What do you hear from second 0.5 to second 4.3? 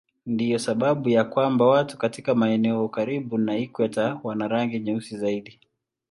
sababu ya kwamba watu katika maeneo karibu na ikweta